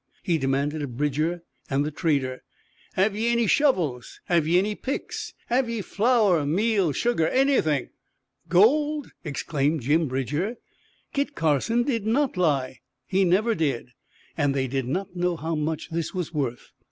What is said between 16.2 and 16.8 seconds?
worth.